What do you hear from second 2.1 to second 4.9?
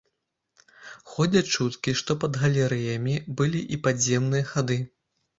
пад галерэямі былі і падземныя хады.